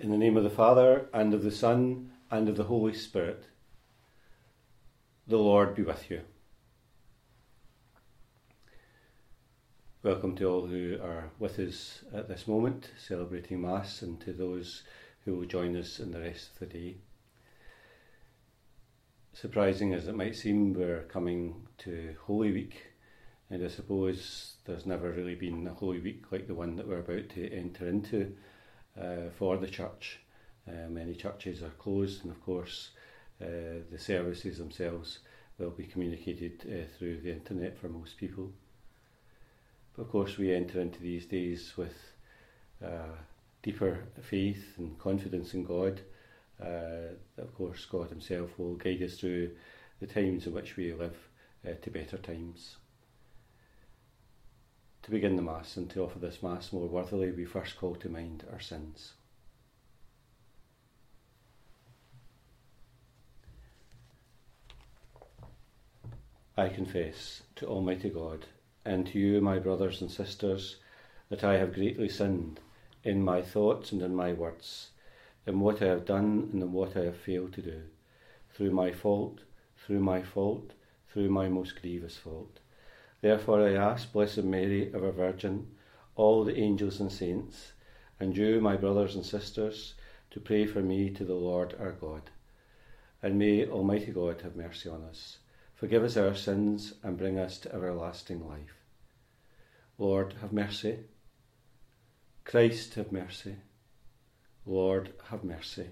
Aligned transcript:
In 0.00 0.12
the 0.12 0.16
name 0.16 0.36
of 0.36 0.44
the 0.44 0.48
Father, 0.48 1.08
and 1.12 1.34
of 1.34 1.42
the 1.42 1.50
Son, 1.50 2.12
and 2.30 2.48
of 2.48 2.56
the 2.56 2.62
Holy 2.62 2.94
Spirit, 2.94 3.46
the 5.26 5.38
Lord 5.38 5.74
be 5.74 5.82
with 5.82 6.08
you. 6.08 6.20
Welcome 10.04 10.36
to 10.36 10.44
all 10.44 10.68
who 10.68 10.98
are 11.02 11.32
with 11.40 11.58
us 11.58 12.04
at 12.14 12.28
this 12.28 12.46
moment, 12.46 12.92
celebrating 12.96 13.60
Mass, 13.60 14.00
and 14.00 14.20
to 14.20 14.32
those 14.32 14.84
who 15.24 15.34
will 15.34 15.46
join 15.46 15.76
us 15.76 15.98
in 15.98 16.12
the 16.12 16.20
rest 16.20 16.52
of 16.52 16.58
the 16.60 16.66
day. 16.66 16.98
Surprising 19.32 19.94
as 19.94 20.06
it 20.06 20.14
might 20.14 20.36
seem, 20.36 20.74
we're 20.74 21.02
coming 21.08 21.66
to 21.78 22.14
Holy 22.22 22.52
Week, 22.52 22.92
and 23.50 23.64
I 23.64 23.68
suppose 23.68 24.58
there's 24.64 24.86
never 24.86 25.10
really 25.10 25.34
been 25.34 25.66
a 25.66 25.74
Holy 25.74 25.98
Week 25.98 26.30
like 26.30 26.46
the 26.46 26.54
one 26.54 26.76
that 26.76 26.86
we're 26.86 27.00
about 27.00 27.30
to 27.30 27.52
enter 27.52 27.88
into 27.88 28.36
uh, 29.00 29.30
for 29.36 29.56
the 29.56 29.66
church. 29.66 30.20
Uh, 30.66 30.88
many 30.88 31.14
churches 31.14 31.62
are 31.62 31.70
closed, 31.70 32.24
and 32.24 32.32
of 32.32 32.42
course, 32.44 32.90
uh, 33.40 33.84
the 33.90 33.98
services 33.98 34.58
themselves 34.58 35.20
will 35.58 35.70
be 35.70 35.84
communicated 35.84 36.60
uh, 36.66 36.86
through 36.98 37.20
the 37.20 37.32
internet 37.32 37.78
for 37.78 37.88
most 37.88 38.16
people. 38.16 38.50
But 39.96 40.02
of 40.02 40.10
course, 40.10 40.36
we 40.36 40.54
enter 40.54 40.80
into 40.80 41.00
these 41.00 41.26
days 41.26 41.72
with 41.76 41.96
uh, 42.84 43.16
deeper 43.62 44.04
faith 44.22 44.74
and 44.78 44.98
confidence 44.98 45.54
in 45.54 45.64
God. 45.64 46.00
Of 46.60 47.54
course, 47.56 47.86
God 47.86 48.10
Himself 48.10 48.58
will 48.58 48.74
guide 48.74 49.02
us 49.02 49.16
through 49.16 49.52
the 50.00 50.06
times 50.06 50.46
in 50.46 50.52
which 50.52 50.76
we 50.76 50.92
live 50.92 51.16
to 51.82 51.90
better 51.90 52.18
times 52.18 52.76
to 55.08 55.12
begin 55.12 55.36
the 55.36 55.42
Mass 55.42 55.78
and 55.78 55.88
to 55.88 56.04
offer 56.04 56.18
this 56.18 56.42
Mass 56.42 56.70
more 56.70 56.86
worthily, 56.86 57.30
we 57.30 57.46
first 57.46 57.78
call 57.78 57.94
to 57.94 58.10
mind 58.10 58.44
our 58.52 58.60
sins. 58.60 59.14
I 66.58 66.68
confess 66.68 67.40
to 67.56 67.66
Almighty 67.66 68.10
God 68.10 68.44
and 68.84 69.06
to 69.06 69.18
you, 69.18 69.40
my 69.40 69.58
brothers 69.58 70.02
and 70.02 70.10
sisters, 70.10 70.76
that 71.30 71.42
I 71.42 71.56
have 71.56 71.72
greatly 71.72 72.10
sinned 72.10 72.60
in 73.02 73.24
my 73.24 73.40
thoughts 73.40 73.92
and 73.92 74.02
in 74.02 74.14
my 74.14 74.34
words, 74.34 74.90
in 75.46 75.60
what 75.60 75.80
I 75.80 75.86
have 75.86 76.04
done 76.04 76.50
and 76.52 76.62
in 76.62 76.72
what 76.74 76.98
I 76.98 77.04
have 77.04 77.16
failed 77.16 77.54
to 77.54 77.62
do, 77.62 77.84
through 78.52 78.72
my 78.72 78.92
fault, 78.92 79.38
through 79.86 80.00
my 80.00 80.20
fault, 80.20 80.72
through 81.10 81.30
my 81.30 81.48
most 81.48 81.80
grievous 81.80 82.18
fault. 82.18 82.58
Therefore 83.20 83.66
I 83.66 83.74
ask, 83.74 84.12
Blessed 84.12 84.44
Mary, 84.44 84.92
ever 84.94 85.10
Virgin, 85.10 85.66
all 86.14 86.44
the 86.44 86.56
angels 86.56 87.00
and 87.00 87.10
saints, 87.10 87.72
and 88.20 88.36
you, 88.36 88.60
my 88.60 88.76
brothers 88.76 89.14
and 89.14 89.24
sisters, 89.24 89.94
to 90.30 90.40
pray 90.40 90.66
for 90.66 90.80
me 90.80 91.10
to 91.10 91.24
the 91.24 91.34
Lord 91.34 91.74
our 91.80 91.92
God. 91.92 92.30
And 93.22 93.38
may 93.38 93.66
Almighty 93.66 94.12
God 94.12 94.42
have 94.42 94.56
mercy 94.56 94.88
on 94.88 95.02
us, 95.02 95.38
forgive 95.74 96.04
us 96.04 96.16
our 96.16 96.34
sins, 96.34 96.94
and 97.02 97.18
bring 97.18 97.38
us 97.38 97.58
to 97.58 97.74
everlasting 97.74 98.46
life. 98.46 98.74
Lord, 99.98 100.34
have 100.40 100.52
mercy. 100.52 100.98
Christ, 102.44 102.94
have 102.94 103.10
mercy. 103.10 103.56
Lord, 104.64 105.12
have 105.30 105.42
mercy. 105.42 105.88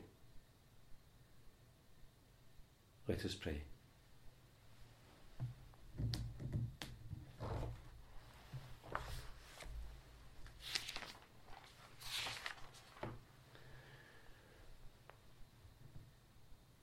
Let 3.08 3.24
us 3.24 3.34
pray. 3.34 3.62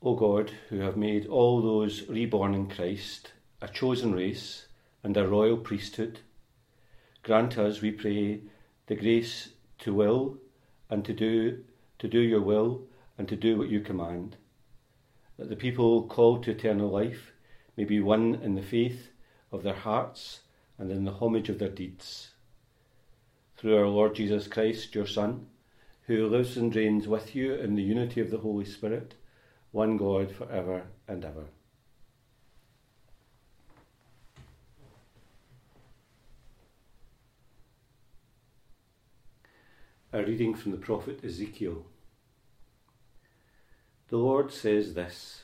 O 0.06 0.16
God, 0.16 0.52
who 0.68 0.80
have 0.80 0.98
made 0.98 1.28
all 1.28 1.62
those 1.62 2.10
reborn 2.10 2.54
in 2.54 2.68
Christ 2.68 3.32
a 3.62 3.70
chosen 3.70 4.14
race 4.14 4.68
and 5.02 5.16
a 5.16 5.26
royal 5.26 5.56
priesthood, 5.56 6.20
grant 7.22 7.58
us, 7.58 7.80
we 7.80 7.92
pray, 7.92 8.42
the 8.88 8.96
grace 8.96 9.54
to 9.80 9.94
will 9.94 10.40
and 10.90 11.06
to 11.06 11.14
do 11.14 11.64
to 12.00 12.10
do 12.10 12.20
your 12.20 12.42
will 12.42 12.82
and 13.18 13.30
to 13.30 13.38
do 13.38 13.58
what 13.58 13.70
you 13.70 13.80
command, 13.80 14.36
that 15.38 15.48
the 15.48 15.56
people 15.56 16.06
called 16.06 16.44
to 16.44 16.52
eternal 16.52 16.90
life 16.90 17.32
may 17.78 17.86
be 17.86 18.02
one 18.02 18.36
in 18.36 18.56
the 18.56 18.62
faith 18.62 19.08
of 19.54 19.64
their 19.64 19.74
hearts 19.74 20.42
and 20.78 20.92
in 20.92 21.06
the 21.06 21.14
homage 21.14 21.48
of 21.48 21.60
their 21.60 21.70
deeds. 21.70 22.32
Through 23.56 23.78
our 23.78 23.88
Lord 23.88 24.16
Jesus 24.16 24.48
Christ, 24.50 24.96
your 24.96 25.08
Son, 25.08 25.46
who 26.08 26.28
lives 26.28 26.58
and 26.58 26.76
reigns 26.76 27.08
with 27.08 27.34
you 27.34 27.54
in 27.54 27.76
the 27.76 27.84
unity 27.84 28.20
of 28.20 28.32
the 28.32 28.40
Holy 28.40 28.66
Spirit, 28.66 29.14
one 29.74 29.98
God 29.98 30.32
for 30.32 30.50
ever 30.52 30.84
and 31.08 31.26
ever. 31.26 31.46
A 40.14 40.24
reading 40.24 40.54
from 40.54 40.72
the 40.74 40.78
prophet 40.78 41.22
Ezekiel. 41.24 41.88
The 44.10 44.18
Lord 44.18 44.54
says 44.54 44.94
this 44.94 45.42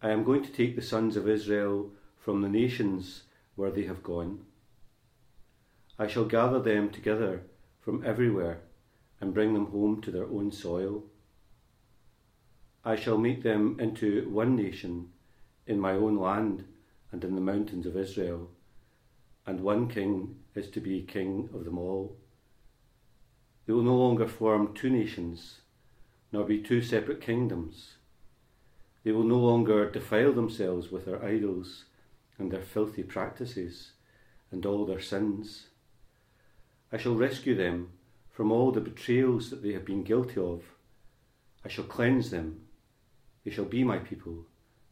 I 0.00 0.10
am 0.10 0.24
going 0.24 0.42
to 0.42 0.50
take 0.50 0.74
the 0.74 0.80
sons 0.80 1.16
of 1.18 1.28
Israel 1.28 1.90
from 2.16 2.40
the 2.40 2.48
nations 2.48 3.24
where 3.56 3.70
they 3.70 3.84
have 3.84 4.02
gone. 4.02 4.46
I 5.98 6.06
shall 6.06 6.24
gather 6.24 6.60
them 6.60 6.88
together 6.88 7.42
from 7.78 8.02
everywhere 8.06 8.60
and 9.20 9.34
bring 9.34 9.52
them 9.52 9.66
home 9.66 10.00
to 10.00 10.10
their 10.10 10.26
own 10.26 10.50
soil. 10.50 11.04
I 12.84 12.96
shall 12.96 13.18
make 13.18 13.42
them 13.42 13.78
into 13.80 14.28
one 14.30 14.54
nation 14.54 15.10
in 15.66 15.80
my 15.80 15.92
own 15.92 16.16
land 16.16 16.64
and 17.10 17.24
in 17.24 17.34
the 17.34 17.40
mountains 17.40 17.86
of 17.86 17.96
Israel, 17.96 18.50
and 19.46 19.60
one 19.60 19.88
king 19.88 20.36
is 20.54 20.70
to 20.70 20.80
be 20.80 21.02
king 21.02 21.48
of 21.52 21.64
them 21.64 21.78
all. 21.78 22.16
They 23.66 23.72
will 23.72 23.82
no 23.82 23.96
longer 23.96 24.28
form 24.28 24.74
two 24.74 24.90
nations, 24.90 25.60
nor 26.32 26.44
be 26.44 26.62
two 26.62 26.80
separate 26.80 27.20
kingdoms. 27.20 27.96
They 29.04 29.12
will 29.12 29.24
no 29.24 29.38
longer 29.38 29.90
defile 29.90 30.32
themselves 30.32 30.90
with 30.90 31.04
their 31.04 31.22
idols 31.22 31.84
and 32.38 32.50
their 32.50 32.62
filthy 32.62 33.02
practices 33.02 33.92
and 34.50 34.64
all 34.64 34.86
their 34.86 35.00
sins. 35.00 35.68
I 36.92 36.96
shall 36.96 37.14
rescue 37.14 37.54
them 37.54 37.90
from 38.30 38.52
all 38.52 38.70
the 38.70 38.80
betrayals 38.80 39.50
that 39.50 39.62
they 39.62 39.72
have 39.72 39.84
been 39.84 40.04
guilty 40.04 40.40
of. 40.40 40.62
I 41.64 41.68
shall 41.68 41.84
cleanse 41.84 42.30
them 42.30 42.60
they 43.48 43.54
shall 43.54 43.64
be 43.64 43.82
my 43.82 43.96
people, 43.96 44.44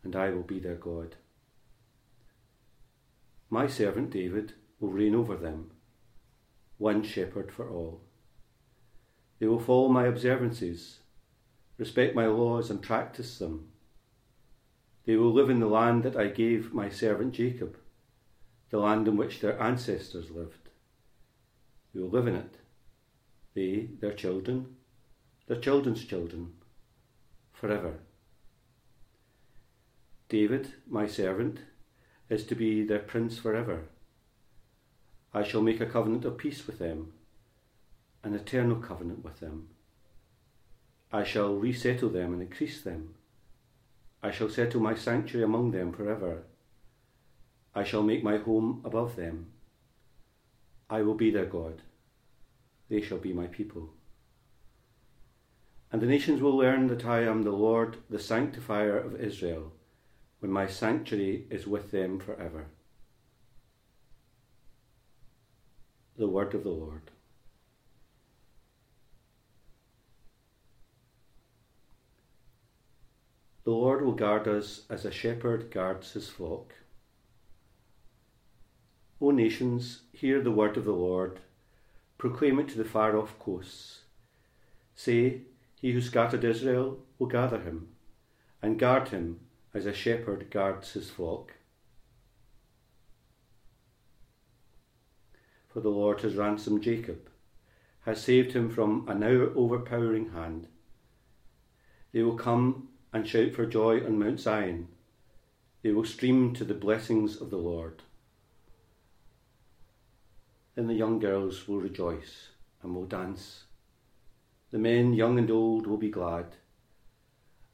and 0.03 0.17
I 0.17 0.31
will 0.31 0.43
be 0.43 0.59
their 0.59 0.77
God. 0.77 1.17
My 3.50 3.67
servant 3.67 4.09
David 4.09 4.55
will 4.81 4.89
reign 4.89 5.15
over 5.15 5.37
them, 5.37 5.72
one 6.78 7.03
shepherd 7.03 7.53
for 7.53 7.69
all. 7.69 8.00
They 9.39 9.47
will 9.47 9.61
follow 9.61 9.91
my 9.91 10.06
observances, 10.06 11.00
respect 11.77 12.15
my 12.15 12.25
laws, 12.28 12.71
and 12.71 12.81
practice 12.81 13.39
them. 13.39 13.69
They 15.05 15.16
will 15.16 15.34
live 15.34 15.50
in 15.50 15.61
the 15.61 15.66
land 15.66 16.03
that 16.05 16.16
I 16.16 16.28
gave 16.28 16.72
my 16.72 16.89
servant 16.89 17.34
Jacob, 17.34 17.77
the 18.71 18.78
land 18.78 19.06
in 19.06 19.19
which 19.19 19.41
their 19.41 19.61
ancestors 19.61 20.31
lived. 20.31 20.71
They 21.93 22.00
will 22.00 22.09
live 22.09 22.27
in 22.27 22.37
it, 22.37 22.56
they, 23.53 23.91
their 24.00 24.15
children, 24.15 24.77
their 25.47 25.61
children's 25.61 26.06
children, 26.06 26.55
forever. 27.53 27.99
David, 30.28 30.72
my 30.88 31.06
servant, 31.06 31.60
is 32.28 32.44
to 32.47 32.56
be 32.56 32.82
their 32.82 32.98
prince 32.98 33.38
forever. 33.38 33.84
I 35.32 35.44
shall 35.44 35.62
make 35.62 35.81
a 35.81 35.87
covenant 35.87 36.25
of 36.25 36.37
peace 36.37 36.66
with 36.66 36.81
them, 36.81 37.12
an 38.25 38.34
eternal 38.34 38.77
covenant 38.77 39.22
with 39.22 39.39
them. 39.39 39.68
I 41.12 41.22
shall 41.22 41.54
resettle 41.54 42.09
them 42.09 42.33
and 42.33 42.42
increase 42.42 42.83
them. 42.83 43.15
I 44.21 44.33
shall 44.33 44.48
settle 44.48 44.80
my 44.80 44.97
sanctuary 44.97 45.45
among 45.45 45.71
them 45.71 45.92
forever. 45.92 46.42
I 47.72 47.84
shall 47.84 48.03
make 48.03 48.24
my 48.24 48.39
home 48.39 48.80
above 48.84 49.15
them. 49.15 49.53
I 50.91 51.03
will 51.03 51.15
be 51.15 51.30
their 51.30 51.47
God. 51.47 51.83
They 52.89 53.01
shall 53.01 53.18
be 53.18 53.33
my 53.33 53.47
people. 53.47 53.91
And 55.92 56.03
the 56.03 56.06
nations 56.06 56.41
will 56.41 56.56
learn 56.56 56.89
that 56.89 57.04
I 57.04 57.21
am 57.22 57.45
the 57.45 57.53
Lord, 57.53 57.98
the 58.10 58.18
sanctifier 58.18 58.98
of 58.98 59.21
Israel 59.21 59.72
my 60.51 60.66
sanctuary 60.66 61.47
is 61.51 61.66
with 61.66 61.91
them 61.91 62.19
forever. 62.19 62.66
The 66.16 66.28
word 66.28 66.54
of 66.54 66.65
the 66.65 66.71
Lord. 66.71 67.10
The 73.65 73.71
Lord 73.72 74.04
will 74.04 74.13
guard 74.13 74.47
us 74.47 74.83
as 74.89 75.04
a 75.04 75.10
shepherd 75.10 75.71
guards 75.71 76.13
his 76.13 76.28
flock. 76.28 76.72
O 79.21 79.31
nations, 79.31 80.03
hear 80.13 80.41
the 80.41 80.53
word 80.53 80.77
of 80.77 80.84
the 80.84 80.92
Lord, 80.92 81.41
proclaim 82.19 82.60
it 82.60 82.69
to 82.69 82.78
the 82.78 82.84
far 82.84 83.16
off 83.16 83.39
coasts. 83.39 84.03
Say, 84.95 85.42
He 85.81 85.92
who 85.92 86.01
scattered 86.01 86.45
Israel 86.45 86.99
will 87.19 87.27
gather 87.27 87.60
him, 87.60 87.89
and 88.63 88.78
guard 88.78 89.09
him 89.09 89.41
as 89.77 89.84
a 89.84 89.93
shepherd 89.93 90.51
guards 90.51 90.95
his 90.95 91.11
flock. 91.11 91.53
For 95.69 95.81
the 95.81 95.91
Lord 95.91 96.23
has 96.23 96.34
ransomed 96.34 96.83
Jacob, 96.83 97.28
has 98.07 98.23
saved 98.23 98.55
him 98.55 98.71
from 98.71 99.07
an 99.07 99.23
overpowering 99.23 100.31
hand. 100.31 100.69
They 102.13 102.23
will 102.23 102.39
come 102.39 102.89
and 103.13 103.28
shout 103.28 103.53
for 103.53 103.67
joy 103.67 104.03
on 104.03 104.19
Mount 104.19 104.41
Zion. 104.41 104.89
They 105.83 105.91
will 105.91 106.07
stream 106.07 106.55
to 106.55 106.65
the 106.65 106.73
blessings 106.73 107.39
of 107.39 107.51
the 107.51 107.59
Lord. 107.59 108.03
Then 110.75 110.87
the 110.87 110.95
young 110.95 111.19
girls 111.19 111.69
will 111.69 111.81
rejoice 111.81 112.49
and 112.83 112.95
will 112.95 113.05
dance. 113.05 113.65
The 114.71 114.78
men, 114.78 115.13
young 115.13 115.39
and 115.39 115.51
old, 115.51 115.87
will 115.87 115.99
be 115.99 116.11
glad. 116.11 116.57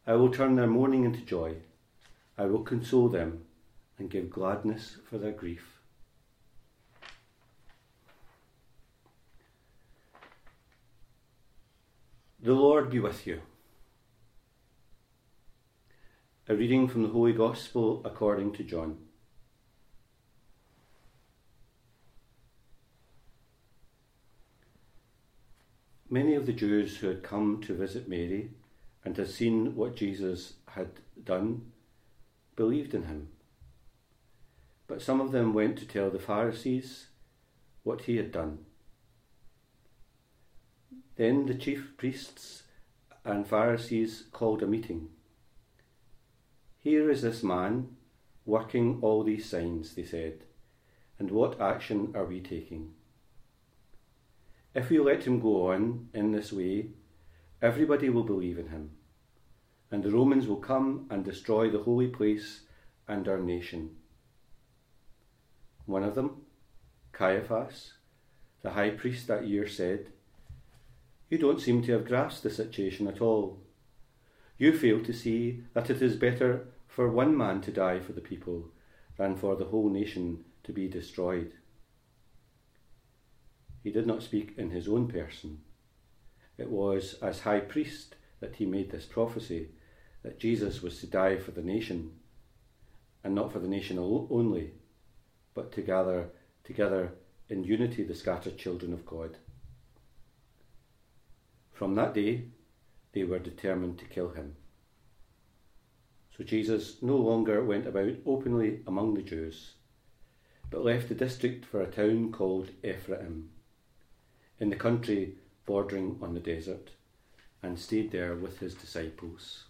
I 0.05 0.15
will 0.15 0.33
turn 0.33 0.57
their 0.57 0.67
mourning 0.67 1.05
into 1.05 1.21
joy. 1.21 1.59
I 2.37 2.47
will 2.47 2.63
console 2.63 3.09
them 3.09 3.45
and 3.99 4.11
give 4.11 4.31
gladness 4.31 4.97
for 5.09 5.19
their 5.19 5.33
grief. 5.33 5.79
The 12.41 12.55
Lord 12.55 12.91
be 12.91 12.99
with 12.99 13.27
you. 13.27 13.41
A 16.49 16.57
reading 16.57 16.89
from 16.89 17.03
the 17.03 17.09
Holy 17.09 17.33
Gospel 17.33 18.03
according 18.05 18.53
to 18.55 18.65
John. 18.65 18.99
Many 26.11 26.35
of 26.35 26.47
the 26.47 26.53
Jews 26.53 26.97
who 26.97 27.07
had 27.07 27.23
come 27.23 27.63
to 27.63 27.75
visit 27.75 28.09
Mary 28.09 28.51
and 29.05 29.17
had 29.17 29.31
seen 29.31 29.77
what 29.77 29.97
Jesus 29.97 30.55
had 30.67 30.91
done 31.25 31.72
believed 32.57 32.95
in 32.95 33.05
him. 33.05 33.29
But 34.87 35.03
some 35.03 35.21
of 35.21 35.33
them 35.33 35.55
went 35.55 35.79
to 35.79 35.87
tell 35.87 36.11
the 36.11 36.19
Pharisees 36.19 37.07
what 37.83 38.03
he 38.03 38.17
had 38.17 38.33
done. 38.33 38.59
Then 41.17 41.47
the 41.47 41.55
chief 41.55 41.97
priests 41.97 42.65
and 43.25 43.47
Pharisees 43.47 44.25
called 44.33 44.63
a 44.63 44.67
meeting. 44.67 45.09
Here 46.79 47.11
is 47.11 47.23
this 47.23 47.43
man 47.43 47.97
working 48.45 48.99
all 49.03 49.23
these 49.23 49.49
signs, 49.49 49.95
they 49.95 50.05
said, 50.05 50.45
and 51.19 51.31
what 51.31 51.61
action 51.61 52.13
are 52.15 52.25
we 52.25 52.41
taking? 52.41 52.95
If 54.75 54.91
we 54.91 54.99
let 54.99 55.25
him 55.25 55.39
go 55.39 55.71
on 55.71 56.09
in 56.13 56.33
this 56.33 56.53
way, 56.53 56.89
everybody 57.61 58.09
will 58.09 58.25
believe 58.25 58.59
in 58.59 58.69
him, 58.69 58.91
and 59.93 60.03
the 60.03 60.11
Romans 60.11 60.49
will 60.49 60.57
come 60.57 61.07
and 61.11 61.23
destroy 61.23 61.69
the 61.69 61.83
holy 61.83 62.09
place 62.09 62.63
and 63.07 63.29
our 63.29 63.39
nation. 63.39 63.91
One 65.85 66.03
of 66.03 66.15
them, 66.15 66.47
Caiaphas, 67.13 67.93
the 68.63 68.71
high 68.71 68.91
priest 68.91 69.27
that 69.27 69.47
year, 69.47 69.69
said, 69.69 70.07
You 71.29 71.37
don't 71.37 71.61
seem 71.61 71.83
to 71.83 71.93
have 71.93 72.07
grasped 72.07 72.43
the 72.43 72.51
situation 72.51 73.07
at 73.07 73.21
all. 73.21 73.61
You 74.57 74.73
fail 74.77 75.05
to 75.05 75.13
see 75.13 75.65
that 75.75 75.91
it 75.91 76.01
is 76.01 76.17
better 76.17 76.69
for 76.89 77.11
one 77.11 77.37
man 77.37 77.61
to 77.61 77.71
die 77.71 78.01
for 78.01 78.13
the 78.13 78.23
people 78.23 78.71
than 79.19 79.37
for 79.37 79.57
the 79.57 79.67
whole 79.67 79.91
nation 79.91 80.45
to 80.65 80.73
be 80.73 80.89
destroyed. 80.89 81.53
He 83.83 83.91
did 83.91 84.07
not 84.07 84.23
speak 84.23 84.55
in 84.57 84.71
his 84.71 84.89
own 84.89 85.09
person. 85.09 85.59
It 86.57 86.71
was 86.71 87.17
as 87.21 87.41
high 87.41 87.61
priest 87.61 88.15
that 88.41 88.57
he 88.57 88.65
made 88.65 88.91
this 88.91 89.05
prophecy 89.05 89.69
that 90.23 90.39
Jesus 90.39 90.83
was 90.83 91.01
to 91.01 91.07
die 91.07 91.37
for 91.37 91.51
the 91.51 91.63
nation, 91.63 92.13
and 93.25 93.35
not 93.35 93.53
for 93.53 93.59
the 93.59 93.69
nation 93.69 93.99
only, 93.99 94.73
but 95.55 95.73
to 95.73 95.83
gather 95.83 96.29
together 96.65 97.13
in 97.49 97.65
unity 97.65 98.03
the 98.03 98.15
scattered 98.15 98.57
children 98.57 98.93
of 98.93 99.05
God. 99.05 99.37
From 101.73 101.95
that 101.97 102.15
day, 102.15 102.45
they 103.13 103.25
were 103.25 103.39
determined 103.39 103.99
to 103.99 104.05
kill 104.05 104.31
him. 104.31 104.57
So 106.37 106.45
Jesus 106.45 107.03
no 107.03 107.17
longer 107.17 107.63
went 107.63 107.87
about 107.87 108.15
openly 108.25 108.81
among 108.87 109.15
the 109.15 109.23
Jews, 109.23 109.73
but 110.71 110.85
left 110.85 111.09
the 111.09 111.15
district 111.15 111.67
for 111.67 111.83
a 111.83 111.91
town 111.91 112.33
called 112.33 112.71
Ephraim, 112.83 113.51
in 114.59 114.71
the 114.71 114.77
country 114.77 115.35
bordering 115.67 116.19
on 116.23 116.33
the 116.33 116.41
desert, 116.41 116.91
and 117.63 117.79
stayed 117.79 118.11
there 118.13 118.35
with 118.35 118.61
his 118.61 118.75
disciples. 118.75 119.65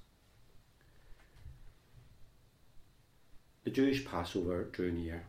The 3.64 3.70
Jewish 3.70 4.04
Passover 4.04 4.64
drew 4.64 4.90
near, 4.90 5.22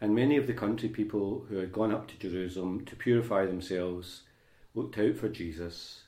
and 0.00 0.14
many 0.14 0.38
of 0.38 0.46
the 0.46 0.54
country 0.54 0.88
people 0.88 1.44
who 1.48 1.56
had 1.56 1.70
gone 1.70 1.92
up 1.92 2.08
to 2.08 2.16
Jerusalem 2.16 2.86
to 2.86 2.96
purify 2.96 3.44
themselves 3.44 4.22
looked 4.74 4.96
out 4.96 5.16
for 5.16 5.28
Jesus, 5.28 6.04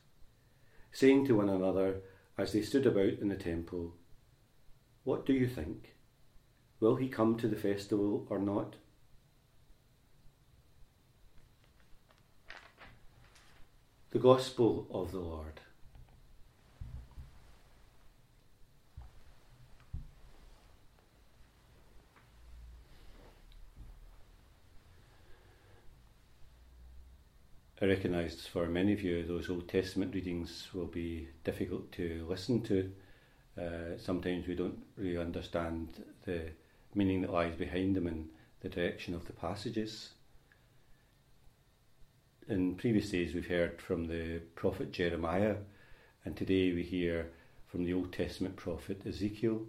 saying 0.93 1.27
to 1.27 1.37
one 1.37 1.51
another, 1.51 2.01
as 2.39 2.53
they 2.53 2.63
stood 2.63 2.87
about 2.87 3.19
in 3.21 3.29
the 3.29 3.37
temple, 3.37 3.93
What 5.05 5.27
do 5.27 5.35
you 5.35 5.47
think? 5.47 5.95
Will 6.81 6.97
he 6.97 7.09
come 7.09 7.37
to 7.37 7.49
the 7.49 7.57
festival 7.57 8.27
or 8.31 8.39
not? 8.39 8.77
The 14.11 14.19
Gospel 14.19 14.87
of 14.91 15.13
the 15.13 15.21
Lord. 15.21 15.61
I 27.85 27.87
recognise 27.87 28.47
for 28.47 28.67
many 28.67 28.95
of 28.95 29.03
you 29.03 29.25
those 29.25 29.51
Old 29.51 29.69
Testament 29.69 30.15
readings 30.15 30.69
will 30.73 30.87
be 30.87 31.29
difficult 31.45 31.93
to 31.93 32.27
listen 32.27 32.63
to. 32.63 32.91
Uh, 33.61 33.99
sometimes 33.99 34.47
we 34.47 34.55
don't 34.55 34.83
really 34.97 35.19
understand 35.19 36.03
the 36.25 36.45
meaning 36.95 37.21
that 37.21 37.31
lies 37.31 37.55
behind 37.57 37.95
them 37.95 38.07
and 38.07 38.31
the 38.61 38.71
direction 38.71 39.13
of 39.13 39.27
the 39.27 39.35
passages. 39.35 40.13
In 42.49 42.75
previous 42.77 43.11
days, 43.11 43.35
we've 43.35 43.49
heard 43.49 43.83
from 43.83 44.07
the 44.07 44.41
prophet 44.55 44.91
Jeremiah, 44.91 45.57
and 46.25 46.35
today 46.35 46.73
we 46.73 46.85
hear 46.85 47.33
from 47.67 47.85
the 47.85 47.93
Old 47.93 48.15
Testament 48.15 48.57
prophet 48.57 49.03
Ezekiel. 49.07 49.61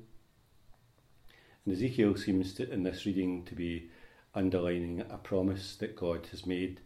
And 1.65 1.75
Ezekiel 1.75 2.15
seems 2.15 2.53
to, 2.53 2.71
in 2.71 2.83
this 2.83 3.05
reading 3.05 3.43
to 3.43 3.55
be 3.55 3.89
underlining 4.33 5.01
a 5.01 5.17
promise 5.17 5.75
that 5.75 5.97
God 5.97 6.27
has 6.31 6.45
made 6.45 6.79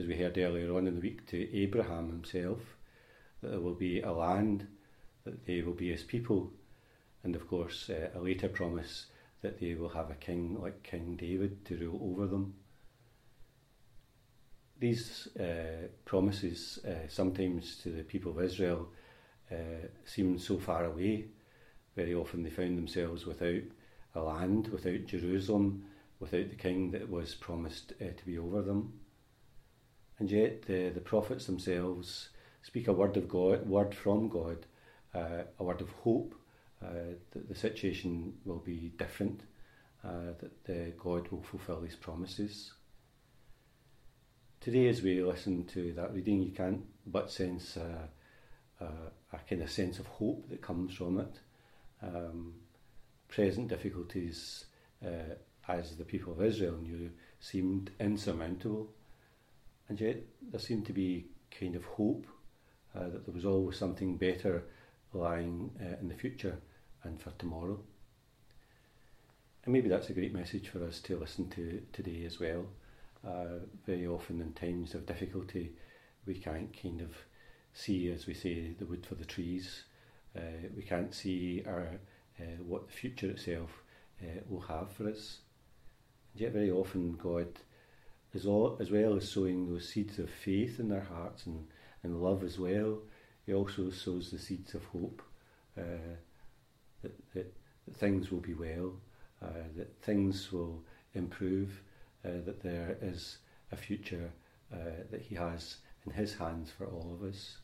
as 0.00 0.06
we 0.06 0.16
heard 0.16 0.38
earlier 0.38 0.74
on 0.74 0.86
in 0.86 0.94
the 0.94 1.00
week, 1.00 1.26
to 1.26 1.54
Abraham 1.54 2.08
himself, 2.08 2.58
that 3.42 3.50
there 3.50 3.60
will 3.60 3.74
be 3.74 4.00
a 4.00 4.10
land, 4.10 4.66
that 5.24 5.44
they 5.44 5.60
will 5.60 5.74
be 5.74 5.90
his 5.90 6.02
people, 6.02 6.50
and 7.22 7.36
of 7.36 7.46
course 7.46 7.90
uh, 7.90 8.08
a 8.14 8.18
later 8.18 8.48
promise 8.48 9.06
that 9.42 9.60
they 9.60 9.74
will 9.74 9.90
have 9.90 10.10
a 10.10 10.14
king 10.14 10.58
like 10.58 10.82
King 10.82 11.16
David 11.16 11.66
to 11.66 11.76
rule 11.76 12.00
over 12.02 12.26
them. 12.26 12.54
These 14.78 15.28
uh, 15.38 15.88
promises, 16.06 16.78
uh, 16.86 17.06
sometimes 17.08 17.76
to 17.82 17.90
the 17.90 18.02
people 18.02 18.32
of 18.32 18.42
Israel, 18.42 18.88
uh, 19.52 19.88
seemed 20.06 20.40
so 20.40 20.58
far 20.58 20.86
away. 20.86 21.26
Very 21.94 22.14
often 22.14 22.42
they 22.42 22.48
found 22.48 22.78
themselves 22.78 23.26
without 23.26 23.64
a 24.14 24.20
land, 24.20 24.68
without 24.68 25.04
Jerusalem, 25.04 25.84
without 26.20 26.48
the 26.48 26.56
king 26.56 26.90
that 26.92 27.10
was 27.10 27.34
promised 27.34 27.92
uh, 28.00 28.16
to 28.16 28.24
be 28.24 28.38
over 28.38 28.62
them 28.62 28.99
and 30.20 30.30
yet 30.30 30.66
the, 30.66 30.90
the 30.90 31.00
prophets 31.00 31.46
themselves 31.46 32.28
speak 32.62 32.88
a 32.88 32.92
word 32.92 33.16
of 33.16 33.26
God, 33.26 33.66
word 33.66 33.94
from 33.94 34.28
God, 34.28 34.66
uh, 35.14 35.44
a 35.58 35.64
word 35.64 35.80
of 35.80 35.90
hope 35.90 36.34
uh, 36.84 37.14
that 37.32 37.48
the 37.48 37.54
situation 37.54 38.34
will 38.44 38.58
be 38.58 38.92
different, 38.98 39.40
uh, 40.04 40.32
that 40.64 40.98
God 40.98 41.28
will 41.28 41.42
fulfil 41.42 41.80
His 41.80 41.96
promises. 41.96 42.74
Today, 44.60 44.88
as 44.88 45.00
we 45.00 45.22
listen 45.22 45.64
to 45.68 45.94
that 45.94 46.12
reading, 46.12 46.42
you 46.42 46.52
can't 46.52 46.84
but 47.06 47.30
sense 47.30 47.78
a, 47.78 48.10
a, 48.78 48.84
a 49.32 49.38
kind 49.48 49.62
of 49.62 49.70
sense 49.70 49.98
of 49.98 50.06
hope 50.06 50.50
that 50.50 50.60
comes 50.60 50.94
from 50.94 51.18
it. 51.18 51.40
Um, 52.02 52.56
present 53.28 53.68
difficulties, 53.68 54.66
uh, 55.02 55.34
as 55.66 55.96
the 55.96 56.04
people 56.04 56.34
of 56.34 56.42
Israel 56.42 56.76
knew, 56.76 57.10
seemed 57.38 57.90
insurmountable 57.98 58.90
and 59.90 60.00
yet 60.00 60.18
there 60.52 60.60
seemed 60.60 60.86
to 60.86 60.92
be 60.92 61.26
kind 61.50 61.74
of 61.74 61.84
hope 61.84 62.24
uh, 62.94 63.08
that 63.08 63.26
there 63.26 63.34
was 63.34 63.44
always 63.44 63.76
something 63.76 64.16
better 64.16 64.62
lying 65.12 65.68
uh, 65.80 65.96
in 66.00 66.08
the 66.08 66.14
future 66.14 66.56
and 67.02 67.20
for 67.20 67.32
tomorrow. 67.32 67.76
And 69.64 69.72
maybe 69.72 69.88
that's 69.88 70.08
a 70.08 70.12
great 70.12 70.32
message 70.32 70.68
for 70.68 70.84
us 70.84 71.00
to 71.00 71.18
listen 71.18 71.50
to 71.50 71.82
today 71.92 72.24
as 72.24 72.38
well. 72.38 72.66
Uh, 73.26 73.66
very 73.84 74.06
often 74.06 74.40
in 74.40 74.52
times 74.52 74.94
of 74.94 75.06
difficulty, 75.06 75.72
we 76.24 76.34
can't 76.34 76.74
kind 76.80 77.00
of 77.00 77.10
see, 77.72 78.12
as 78.12 78.28
we 78.28 78.34
say, 78.34 78.70
the 78.78 78.86
wood 78.86 79.04
for 79.04 79.16
the 79.16 79.24
trees. 79.24 79.82
Uh, 80.36 80.68
we 80.76 80.84
can't 80.84 81.12
see 81.12 81.64
our, 81.66 81.88
uh, 82.38 82.62
what 82.64 82.86
the 82.86 82.92
future 82.92 83.30
itself 83.30 83.82
uh, 84.22 84.40
will 84.48 84.60
have 84.60 84.92
for 84.92 85.08
us. 85.08 85.38
And 86.32 86.42
yet, 86.42 86.52
very 86.52 86.70
often, 86.70 87.14
God, 87.20 87.48
as, 88.34 88.46
all, 88.46 88.76
as 88.80 88.90
well 88.90 89.16
as 89.16 89.28
sowing 89.28 89.66
those 89.66 89.88
seeds 89.88 90.18
of 90.18 90.30
faith 90.30 90.78
in 90.78 90.88
their 90.88 91.00
hearts 91.04 91.46
and, 91.46 91.66
and 92.02 92.22
love 92.22 92.42
as 92.42 92.58
well, 92.58 92.98
He 93.46 93.54
also 93.54 93.90
sows 93.90 94.30
the 94.30 94.38
seeds 94.38 94.74
of 94.74 94.84
hope 94.86 95.22
uh, 95.78 96.16
that, 97.02 97.32
that, 97.34 97.54
that, 97.86 97.96
things 97.96 98.30
will 98.30 98.40
be 98.40 98.54
well, 98.54 98.92
uh, 99.42 99.66
that 99.76 100.00
things 100.02 100.52
will 100.52 100.84
improve, 101.14 101.82
uh, 102.24 102.40
that 102.44 102.62
there 102.62 102.96
is 103.02 103.38
a 103.72 103.76
future 103.76 104.30
that 105.10 105.20
He 105.20 105.34
has 105.34 105.78
in 106.06 106.12
His 106.12 106.34
hands 106.34 106.70
for 106.70 106.86
all 106.86 107.12
of 107.12 107.28
us. 107.28 107.56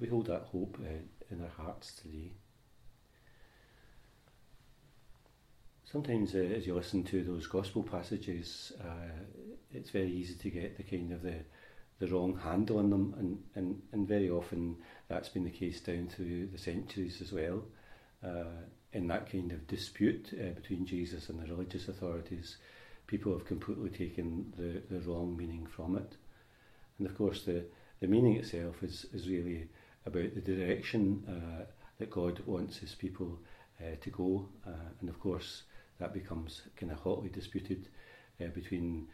We 0.00 0.08
hold 0.08 0.26
that 0.26 0.44
hope 0.52 0.78
in 1.30 1.42
our 1.42 1.64
hearts 1.64 1.92
today. 1.92 2.32
Sometimes, 5.90 6.34
uh, 6.34 6.38
as 6.38 6.66
you 6.66 6.74
listen 6.74 7.02
to 7.04 7.24
those 7.24 7.46
gospel 7.46 7.82
passages, 7.82 8.72
uh, 8.84 9.24
it's 9.72 9.88
very 9.88 10.10
easy 10.10 10.34
to 10.34 10.50
get 10.50 10.76
the 10.76 10.82
kind 10.82 11.12
of 11.12 11.22
the 11.22 11.36
the 11.98 12.06
wrong 12.06 12.36
handle 12.36 12.78
on 12.78 12.90
them, 12.90 13.14
and, 13.18 13.42
and, 13.56 13.82
and 13.90 14.06
very 14.06 14.30
often 14.30 14.76
that's 15.08 15.30
been 15.30 15.42
the 15.42 15.50
case 15.50 15.80
down 15.80 16.06
through 16.06 16.46
the 16.46 16.58
centuries 16.58 17.20
as 17.20 17.32
well. 17.32 17.64
Uh, 18.24 18.44
in 18.92 19.08
that 19.08 19.28
kind 19.30 19.50
of 19.50 19.66
dispute 19.66 20.32
uh, 20.34 20.50
between 20.50 20.86
Jesus 20.86 21.28
and 21.28 21.40
the 21.40 21.52
religious 21.52 21.88
authorities, 21.88 22.58
people 23.08 23.32
have 23.32 23.46
completely 23.46 23.90
taken 23.90 24.52
the, 24.56 24.80
the 24.94 25.00
wrong 25.08 25.36
meaning 25.36 25.66
from 25.66 25.96
it. 25.96 26.16
And 26.98 27.06
of 27.08 27.18
course, 27.18 27.42
the, 27.42 27.64
the 27.98 28.06
meaning 28.06 28.36
itself 28.36 28.82
is, 28.84 29.06
is 29.12 29.28
really 29.28 29.68
about 30.06 30.34
the 30.34 30.40
direction 30.40 31.24
uh, 31.28 31.64
that 31.98 32.10
God 32.10 32.40
wants 32.46 32.76
his 32.76 32.94
people 32.94 33.40
uh, 33.80 33.96
to 34.00 34.10
go. 34.10 34.48
Uh, 34.64 34.90
and 35.00 35.08
of 35.08 35.18
course, 35.18 35.64
that 35.98 36.12
becomes 36.12 36.62
kind 36.76 36.92
of 36.92 36.98
hotly 36.98 37.28
disputed 37.28 37.88
uh, 38.40 38.48
between 38.48 39.08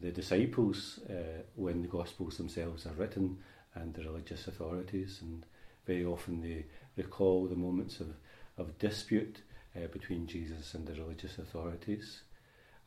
the 0.00 0.10
disciples 0.10 1.00
uh, 1.10 1.42
when 1.54 1.82
the 1.82 1.88
Gospels 1.88 2.38
themselves 2.38 2.86
are 2.86 2.94
written 2.94 3.38
and 3.74 3.94
the 3.94 4.02
religious 4.02 4.46
authorities. 4.46 5.18
And 5.20 5.44
very 5.86 6.04
often 6.04 6.40
they 6.40 6.64
recall 6.96 7.46
the 7.46 7.56
moments 7.56 8.00
of, 8.00 8.14
of 8.56 8.78
dispute 8.78 9.42
uh, 9.76 9.86
between 9.88 10.26
Jesus 10.26 10.74
and 10.74 10.86
the 10.86 10.94
religious 10.94 11.38
authorities. 11.38 12.22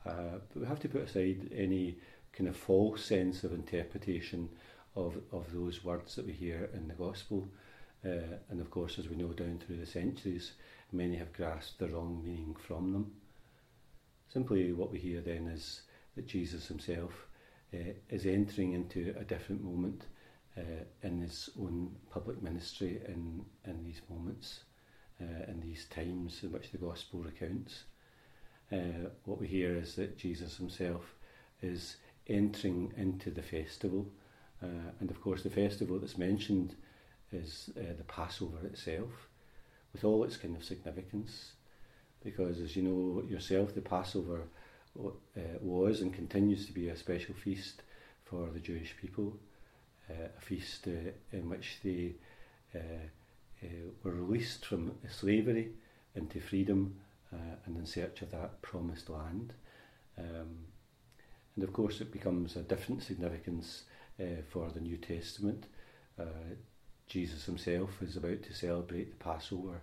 Uh, 0.05 0.39
but 0.53 0.61
we 0.61 0.67
have 0.67 0.79
to 0.81 0.89
put 0.89 1.03
aside 1.03 1.49
any 1.55 1.97
kind 2.33 2.49
of 2.49 2.57
false 2.57 3.05
sense 3.05 3.43
of 3.43 3.53
interpretation 3.53 4.49
of, 4.95 5.17
of 5.31 5.51
those 5.53 5.83
words 5.83 6.15
that 6.15 6.25
we 6.25 6.33
hear 6.33 6.69
in 6.73 6.87
the 6.87 6.93
Gospel. 6.93 7.47
Uh, 8.05 8.37
and 8.49 8.59
of 8.59 8.69
course, 8.69 8.99
as 8.99 9.07
we 9.07 9.15
know 9.15 9.29
down 9.29 9.59
through 9.59 9.77
the 9.77 9.85
centuries, 9.85 10.53
many 10.91 11.15
have 11.15 11.31
grasped 11.31 11.79
the 11.79 11.87
wrong 11.87 12.21
meaning 12.23 12.55
from 12.67 12.91
them. 12.91 13.11
Simply 14.29 14.73
what 14.73 14.91
we 14.91 14.99
hear 14.99 15.21
then 15.21 15.47
is 15.47 15.81
that 16.15 16.27
Jesus 16.27 16.67
himself 16.67 17.27
uh, 17.73 17.93
is 18.09 18.25
entering 18.25 18.73
into 18.73 19.15
a 19.19 19.23
different 19.23 19.63
moment 19.63 20.05
uh, 20.57 20.85
in 21.01 21.21
his 21.21 21.49
own 21.59 21.95
public 22.11 22.41
ministry 22.43 23.01
in, 23.07 23.43
in 23.65 23.83
these 23.83 24.01
moments, 24.09 24.61
uh, 25.19 25.49
in 25.51 25.59
these 25.59 25.85
times 25.85 26.41
in 26.43 26.51
which 26.51 26.71
the 26.71 26.77
gospel 26.77 27.21
recounts. 27.21 27.83
What 29.25 29.39
we 29.39 29.47
hear 29.47 29.75
is 29.75 29.95
that 29.95 30.17
Jesus 30.17 30.57
himself 30.57 31.13
is 31.61 31.97
entering 32.27 32.91
into 32.97 33.29
the 33.29 33.43
festival, 33.43 34.07
and 34.61 35.11
of 35.11 35.21
course, 35.21 35.43
the 35.43 35.49
festival 35.51 35.99
that's 35.99 36.17
mentioned 36.17 36.75
is 37.31 37.69
the 37.75 38.03
Passover 38.05 38.65
itself, 38.65 39.29
with 39.91 40.03
all 40.03 40.23
its 40.23 40.37
kind 40.37 40.55
of 40.55 40.63
significance 40.63 41.53
because 42.23 42.59
as 42.59 42.75
you 42.75 42.83
know 42.83 43.23
yourself, 43.27 43.75
the 43.75 43.81
Passover 43.81 44.43
uh, 44.99 45.09
was 45.61 46.01
and 46.01 46.13
continues 46.13 46.65
to 46.65 46.73
be 46.73 46.89
a 46.89 46.97
special 46.97 47.33
feast 47.33 47.81
for 48.23 48.49
the 48.53 48.59
Jewish 48.59 48.95
people, 48.99 49.37
uh, 50.09 50.27
a 50.37 50.41
feast 50.41 50.87
uh, 50.87 51.11
in 51.31 51.49
which 51.49 51.79
they 51.83 52.13
uh, 52.75 52.79
uh, 53.63 53.67
were 54.03 54.11
released 54.11 54.65
from 54.65 54.93
slavery 55.09 55.71
into 56.15 56.39
freedom 56.39 56.95
uh, 57.33 57.55
and 57.65 57.77
in 57.77 57.85
search 57.85 58.21
of 58.21 58.31
that 58.31 58.61
promised 58.61 59.09
land. 59.09 59.53
Um, 60.17 60.65
and 61.55 61.63
of 61.63 61.73
course, 61.73 62.01
it 62.01 62.11
becomes 62.11 62.55
a 62.55 62.61
different 62.61 63.03
significance 63.03 63.83
for 64.49 64.69
the 64.69 64.79
New 64.79 64.97
Testament. 64.97 65.65
Jesus 67.07 67.45
himself 67.45 68.01
is 68.01 68.15
about 68.15 68.41
to 68.43 68.53
celebrate 68.53 69.11
the 69.11 69.23
Passover 69.23 69.81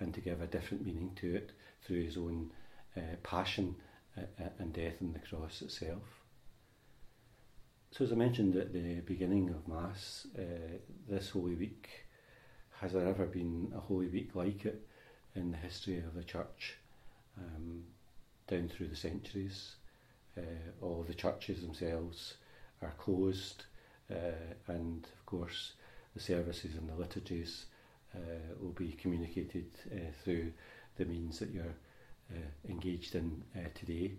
and 0.00 0.12
to 0.14 0.20
give 0.20 0.40
a 0.40 0.46
different 0.46 0.84
meaning 0.84 1.12
to 1.16 1.34
it 1.34 1.52
through 1.84 2.04
his 2.04 2.16
own 2.16 2.50
uh, 2.96 3.16
passion 3.22 3.76
uh, 4.16 4.22
uh, 4.42 4.48
and 4.58 4.72
death 4.72 4.94
on 5.00 5.12
the 5.12 5.18
cross 5.18 5.62
itself. 5.62 6.02
So, 7.90 8.04
as 8.04 8.12
I 8.12 8.16
mentioned 8.16 8.56
at 8.56 8.72
the 8.72 9.00
beginning 9.00 9.48
of 9.50 9.66
Mass, 9.66 10.26
uh, 10.38 10.78
this 11.08 11.30
Holy 11.30 11.54
Week, 11.54 11.88
has 12.80 12.92
there 12.92 13.06
ever 13.06 13.26
been 13.26 13.72
a 13.74 13.80
Holy 13.80 14.08
Week 14.08 14.34
like 14.34 14.66
it 14.66 14.86
in 15.34 15.50
the 15.50 15.56
history 15.56 15.98
of 15.98 16.14
the 16.14 16.22
Church 16.22 16.76
um, 17.38 17.84
down 18.46 18.68
through 18.68 18.88
the 18.88 18.96
centuries? 18.96 19.76
Uh, 20.36 20.40
all 20.82 21.04
the 21.06 21.14
churches 21.14 21.62
themselves 21.62 22.34
are 22.82 22.94
closed, 22.98 23.64
uh, 24.10 24.54
and 24.68 25.06
of 25.18 25.26
course, 25.26 25.72
the 26.14 26.20
services 26.20 26.76
and 26.76 26.88
the 26.88 26.94
liturgies 26.94 27.64
uh, 28.14 28.18
will 28.60 28.72
be 28.72 28.92
communicated 28.92 29.66
through 30.22 30.52
means 31.04 31.38
that 31.38 31.50
you're 31.50 31.76
uh, 32.30 32.48
engaged 32.68 33.14
in 33.14 33.42
uh, 33.56 33.68
today. 33.74 34.12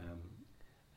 Um, 0.00 0.20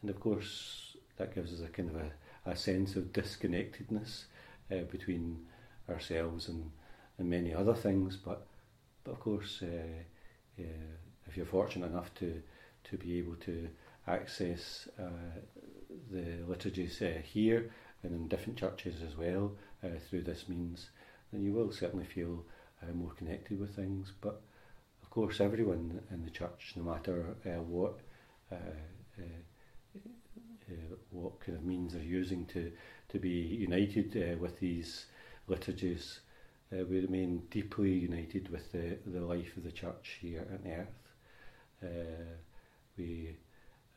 and 0.02 0.10
of 0.10 0.20
course, 0.20 0.96
that 1.18 1.36
gives 1.36 1.54
us 1.54 1.62
a 1.62 1.68
kind 1.68 1.90
of 1.90 1.96
a, 1.96 2.12
a 2.50 2.56
sense 2.56 2.96
of 2.96 3.14
disconnectedness 3.14 4.26
uh, 4.72 4.84
between 4.92 5.46
ourselves 5.90 6.48
and, 6.48 6.72
and 7.18 7.30
many 7.30 7.54
other 7.54 7.74
things. 7.74 8.18
But, 8.18 8.48
but 9.04 9.12
of 9.12 9.20
course, 9.20 9.62
uh, 9.62 10.62
uh, 10.62 10.64
if 11.28 11.38
you're 11.38 11.46
fortunate 11.46 11.88
enough 11.88 12.14
to, 12.16 12.42
to 12.86 12.98
be 12.98 13.20
able 13.20 13.36
to 13.46 13.70
access 14.08 14.88
uh, 15.00 15.40
the 16.12 16.40
liturgies 16.48 17.02
here 17.32 17.70
and 18.02 18.14
in 18.14 18.28
different 18.28 18.58
churches 18.58 19.02
as 19.08 19.16
well 19.16 19.52
through 20.10 20.22
this 20.22 20.50
means, 20.50 20.90
then 21.32 21.44
you 21.44 21.54
will 21.54 21.72
certainly 21.72 22.06
feel 22.06 22.44
more 22.94 23.12
connected 23.12 23.60
with 23.60 23.76
things. 23.76 24.12
But 24.22 24.42
of 25.10 25.14
course, 25.16 25.42
everyone 25.42 26.00
in 26.12 26.24
the 26.24 26.30
church, 26.30 26.74
no 26.76 26.84
matter 26.84 27.36
uh, 27.44 27.60
what 27.64 27.98
uh, 28.52 28.56
uh, 29.18 29.22
uh, 29.98 30.96
what 31.10 31.40
kind 31.40 31.58
of 31.58 31.66
means 31.66 31.94
they're 31.94 32.04
using 32.04 32.46
to 32.46 32.72
to 33.08 33.18
be 33.18 33.30
united 33.30 34.16
uh, 34.16 34.38
with 34.38 34.60
these 34.60 35.08
liturgies, 35.48 36.20
we 36.72 37.00
remain 37.00 37.42
deeply 37.50 37.92
united 37.92 38.50
with 38.50 38.72
the 38.72 39.00
the 39.08 39.20
life 39.20 39.58
of 39.58 39.64
the 39.64 39.72
church 39.72 40.20
here 40.22 40.46
on 40.54 40.72
earth. 40.72 41.90
we, 42.96 43.36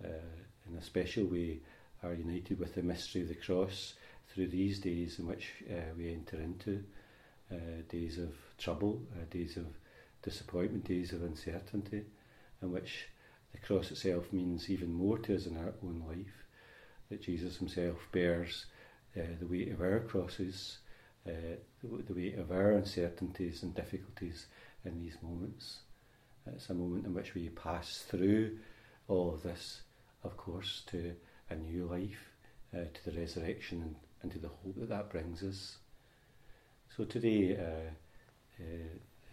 in 0.00 0.78
a 0.78 0.82
special 0.82 1.26
way, 1.26 1.60
are 2.02 2.14
united 2.14 2.58
with 2.58 2.74
the 2.74 2.82
mystery 2.82 3.20
of 3.20 3.28
the 3.28 3.34
cross 3.34 3.92
through 4.28 4.46
these 4.46 4.78
days 4.78 5.18
in 5.18 5.26
which 5.26 5.62
we 5.98 6.10
enter 6.10 6.40
into 6.40 6.82
days 7.90 8.16
of 8.16 8.32
trouble, 8.56 9.02
days 9.30 9.58
of 9.58 9.66
disappointment, 10.22 10.84
days 10.84 11.12
of 11.12 11.22
uncertainty, 11.22 12.04
in 12.60 12.72
which 12.72 13.08
the 13.52 13.58
cross 13.58 13.90
itself 13.90 14.32
means 14.32 14.70
even 14.70 14.92
more 14.92 15.18
to 15.18 15.34
us 15.34 15.46
in 15.46 15.56
our 15.56 15.74
own 15.82 16.02
life, 16.08 16.46
that 17.10 17.22
Jesus 17.22 17.58
himself 17.58 17.98
bears 18.12 18.66
uh, 19.16 19.22
the 19.38 19.46
weight 19.46 19.70
of 19.70 19.80
our 19.80 20.00
crosses, 20.00 20.78
uh, 21.26 21.56
the, 21.82 22.14
weight 22.14 22.38
of 22.38 22.50
our 22.50 22.72
uncertainties 22.72 23.62
and 23.62 23.74
difficulties 23.74 24.46
in 24.84 24.98
these 24.98 25.16
moments. 25.22 25.80
It's 26.46 26.70
a 26.70 26.74
moment 26.74 27.06
in 27.06 27.14
which 27.14 27.34
we 27.34 27.48
pass 27.50 28.04
through 28.08 28.58
all 29.08 29.34
of 29.34 29.42
this, 29.42 29.82
of 30.24 30.36
course, 30.36 30.82
to 30.86 31.14
a 31.50 31.54
new 31.54 31.84
life, 31.84 32.30
uh, 32.74 32.84
to 32.94 33.10
the 33.10 33.20
resurrection 33.20 33.82
and, 33.82 33.96
and, 34.22 34.32
to 34.32 34.38
the 34.38 34.48
hope 34.48 34.76
that 34.78 34.88
that 34.88 35.10
brings 35.10 35.42
us. 35.42 35.76
So 36.96 37.04
today, 37.04 37.56
uh, 37.56 38.62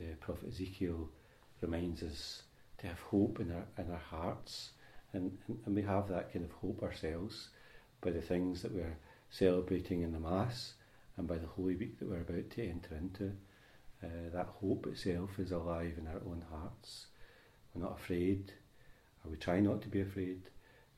uh, 0.02 0.04
uh, 0.04 0.16
Prophet 0.20 0.50
Ezekiel 0.50 1.10
reminds 1.62 2.04
us 2.04 2.44
to 2.78 2.88
have 2.88 3.00
hope 3.00 3.40
in 3.40 3.52
our 3.52 3.66
in 3.78 3.92
our 3.92 3.98
hearts, 3.98 4.72
and, 5.14 5.38
and, 5.48 5.60
and 5.66 5.76
we 5.76 5.82
have 5.82 6.08
that 6.08 6.32
kind 6.32 6.46
of 6.46 6.52
hope 6.52 6.82
ourselves 6.84 7.50
by 8.02 8.12
the 8.12 8.22
things 8.22 8.62
that 8.62 8.74
we're 8.74 8.98
celebrating 9.30 10.02
in 10.02 10.12
the 10.12 10.20
Mass 10.20 10.74
and 11.18 11.28
by 11.28 11.38
the 11.38 11.48
Holy 11.48 11.76
Week 11.76 12.00
that 12.00 12.10
we're 12.10 12.22
about 12.22 12.50
to 12.52 12.64
enter 12.64 12.96
into. 12.96 13.32
Uh, 14.02 14.30
that 14.32 14.48
hope 14.62 14.88
itself 14.88 15.38
is 15.40 15.52
alive 15.52 15.94
in 15.98 16.08
our 16.08 16.22
own 16.26 16.44
hearts. 16.50 17.08
We're 17.74 17.84
not 17.84 18.00
afraid, 18.00 18.54
or 19.24 19.32
we 19.32 19.38
try 19.38 19.60
not 19.60 19.82
to 19.82 19.90
be 19.90 20.02
afraid. 20.02 20.44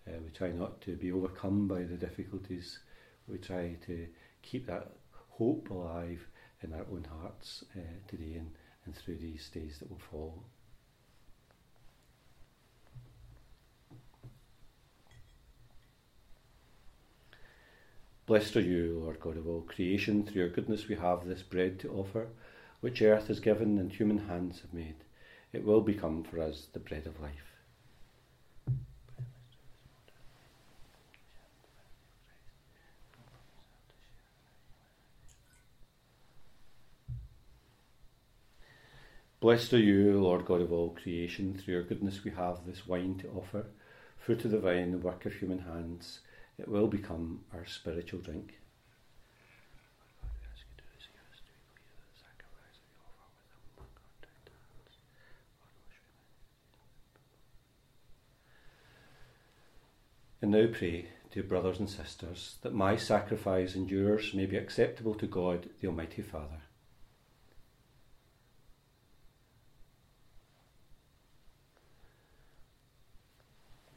Uh, 0.08 0.20
we 0.24 0.30
try 0.30 0.52
not 0.52 0.82
to 0.82 0.96
be 0.96 1.12
overcome 1.12 1.68
by 1.68 1.82
the 1.84 1.98
difficulties. 1.98 2.80
We 3.28 3.40
try 3.40 3.78
to 3.88 4.08
keep 4.44 4.68
that 4.68 4.92
hope 5.30 5.72
alive 5.72 6.28
in 6.62 6.74
our 6.74 6.86
own 6.92 7.08
hearts 7.20 7.64
uh, 7.76 7.80
today 8.08 8.36
and, 8.36 8.52
and 8.86 8.96
through 8.96 9.18
these 9.18 9.50
days 9.50 9.78
that 9.80 9.90
will 9.90 10.02
follow. 10.10 10.44
Blessed 18.26 18.56
are 18.56 18.62
you, 18.62 19.02
Lord 19.04 19.20
God 19.20 19.38
of 19.38 19.48
all 19.48 19.62
creation. 19.62 20.24
Through 20.24 20.42
your 20.42 20.50
goodness 20.50 20.88
we 20.88 20.96
have 20.96 21.26
this 21.26 21.42
bread 21.42 21.80
to 21.82 21.92
offer, 21.92 22.28
which 22.80 23.02
earth 23.02 23.28
has 23.28 23.40
given 23.40 23.78
and 23.78 23.92
human 23.92 24.30
hands 24.30 24.62
have 24.62 24.74
made. 24.74 24.96
It 25.52 25.66
will 25.66 25.82
become 25.82 26.24
for 26.24 26.40
us 26.40 26.68
the 26.72 26.80
bread 26.80 27.06
of 27.06 27.20
life. 27.20 27.51
Blessed 39.42 39.74
are 39.74 39.80
you, 39.80 40.22
Lord 40.22 40.46
God 40.46 40.62
of 40.62 40.72
all 40.72 40.92
creation. 40.92 41.56
Through 41.56 41.74
your 41.74 41.84
goodness 41.84 42.24
we 42.24 42.30
have 42.30 42.60
this 42.64 42.86
wine 42.86 43.18
to 43.24 43.30
offer, 43.30 43.66
fruit 44.20 44.46
of 44.46 44.52
the 44.52 44.60
vine, 44.60 44.92
the 44.92 45.00
work 45.00 45.26
of 45.26 45.34
human 45.34 45.58
hands 45.58 46.20
it 46.60 46.68
will 46.68 46.86
become 46.86 47.40
our 47.52 47.66
spiritual 47.66 48.20
drink. 48.20 48.60
And 60.40 60.52
now 60.52 60.68
pray, 60.72 61.08
dear 61.32 61.42
brothers 61.42 61.80
and 61.80 61.90
sisters, 61.90 62.58
that 62.62 62.76
my 62.76 62.96
sacrifice 62.96 63.74
and 63.74 63.90
yours 63.90 64.36
may 64.36 64.46
be 64.46 64.58
acceptable 64.58 65.16
to 65.16 65.26
God, 65.26 65.68
the 65.80 65.88
Almighty 65.88 66.22
Father. 66.22 66.62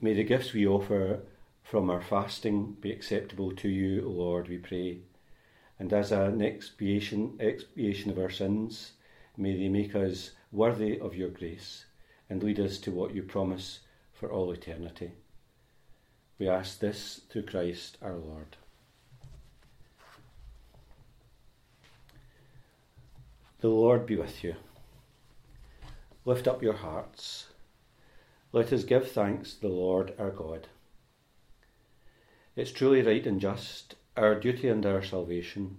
May 0.04 0.12
the 0.12 0.22
gifts 0.22 0.52
we 0.52 0.66
offer 0.66 1.20
from 1.62 1.88
our 1.88 2.02
fasting 2.02 2.76
be 2.78 2.92
acceptable 2.92 3.52
to 3.52 3.70
you, 3.70 4.06
O 4.06 4.10
Lord, 4.10 4.48
we 4.48 4.58
pray. 4.58 4.98
And 5.78 5.90
as 5.94 6.12
an 6.12 6.42
expiation, 6.42 7.38
expiation 7.40 8.10
of 8.10 8.18
our 8.18 8.28
sins, 8.28 8.92
may 9.38 9.56
they 9.56 9.70
make 9.70 9.94
us 9.94 10.32
worthy 10.52 11.00
of 11.00 11.14
your 11.14 11.30
grace 11.30 11.86
and 12.28 12.42
lead 12.42 12.60
us 12.60 12.76
to 12.80 12.90
what 12.90 13.14
you 13.14 13.22
promise 13.22 13.80
for 14.12 14.30
all 14.30 14.52
eternity. 14.52 15.12
We 16.38 16.50
ask 16.50 16.80
this 16.80 17.22
through 17.30 17.44
Christ 17.44 17.96
our 18.02 18.16
Lord. 18.16 18.58
The 23.60 23.68
Lord 23.68 24.04
be 24.04 24.16
with 24.16 24.44
you. 24.44 24.56
Lift 26.26 26.46
up 26.46 26.62
your 26.62 26.74
hearts. 26.74 27.46
Let 28.54 28.72
us 28.72 28.84
give 28.84 29.10
thanks 29.10 29.54
to 29.54 29.62
the 29.62 29.68
Lord 29.68 30.14
our 30.16 30.30
God. 30.30 30.68
It's 32.54 32.70
truly 32.70 33.02
right 33.02 33.26
and 33.26 33.40
just, 33.40 33.96
our 34.16 34.38
duty 34.38 34.68
and 34.68 34.86
our 34.86 35.02
salvation, 35.02 35.78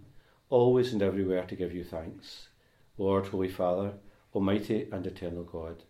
always 0.49 0.91
and 0.91 1.01
everywhere 1.01 1.45
to 1.45 1.55
give 1.55 1.73
you 1.73 1.85
thanks, 1.85 2.49
Lord, 2.97 3.27
Holy 3.27 3.47
Father, 3.47 3.93
Almighty 4.33 4.89
and 4.91 5.07
Eternal 5.07 5.45
God. 5.45 5.83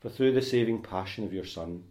For 0.00 0.08
through 0.08 0.32
the 0.32 0.42
saving 0.42 0.82
passion 0.82 1.22
of 1.22 1.32
your 1.32 1.44
Son, 1.44 1.84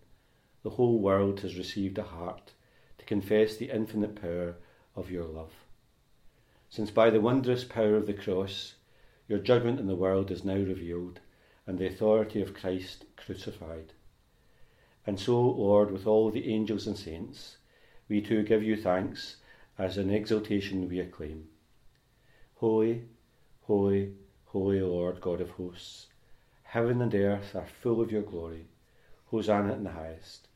the 0.62 0.72
whole 0.72 1.00
world 1.00 1.40
has 1.40 1.58
received 1.58 1.98
a 1.98 2.04
heart 2.04 2.52
to 2.98 3.06
confess 3.06 3.56
the 3.56 3.74
infinite 3.74 4.22
power 4.22 4.58
of 4.94 5.10
your 5.10 5.24
love. 5.24 5.54
Since 6.70 6.92
by 6.92 7.10
the 7.12 7.22
wondrous 7.22 7.64
power 7.64 7.96
of 7.96 8.08
the 8.08 8.14
cross, 8.14 8.74
your 9.30 9.40
judgment 9.40 9.80
in 9.80 9.88
the 9.88 9.96
world 9.96 10.32
is 10.32 10.44
now 10.44 10.56
revealed, 10.56 11.22
and 11.70 11.78
the 11.78 11.86
authority 11.86 12.42
of 12.42 12.56
Christ 12.56 13.06
crucified. 13.16 13.94
And 15.06 15.20
so, 15.20 15.40
Lord, 15.40 15.92
with 15.92 16.08
all 16.08 16.32
the 16.32 16.52
angels 16.52 16.88
and 16.88 16.98
saints, 16.98 17.58
we 18.08 18.22
too 18.22 18.42
give 18.42 18.64
you 18.64 18.76
thanks 18.76 19.36
as 19.78 19.96
an 19.96 20.10
exaltation 20.10 20.90
we 20.90 21.00
acclaim. 21.00 21.48
Holy, 22.56 23.04
holy, 23.62 24.14
holy 24.46 24.82
Lord 24.82 25.22
God 25.22 25.42
of 25.42 25.52
hosts, 25.52 26.08
heaven 26.64 27.04
and 27.04 27.14
earth 27.14 27.56
are 27.56 27.68
full 27.84 28.02
of 28.02 28.12
your 28.12 28.24
glory. 28.24 28.66
Hosanna 29.28 29.74
in 29.74 29.84
the 29.84 29.92
highest. 29.92 30.48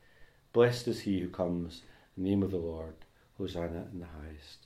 Blessed 0.51 0.87
is 0.87 1.01
he 1.01 1.19
who 1.19 1.29
comes 1.29 1.83
in 2.17 2.23
the 2.23 2.29
name 2.31 2.41
of 2.41 2.49
the 2.49 2.57
Lord. 2.57 2.95
Hosanna 3.37 3.85
in 3.93 3.99
the 3.99 4.07
highest. 4.07 4.65